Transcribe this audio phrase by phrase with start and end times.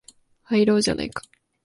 [0.45, 1.21] 入ろうじゃないか